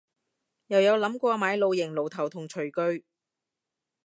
[0.65, 3.05] 又有諗過買露營爐頭同廚具